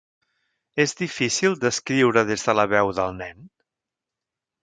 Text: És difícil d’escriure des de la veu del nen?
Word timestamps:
És 0.83 0.95
difícil 1.01 1.57
d’escriure 1.65 2.25
des 2.31 2.47
de 2.47 2.57
la 2.61 2.65
veu 2.73 2.91
del 3.01 3.15
nen? 3.21 3.47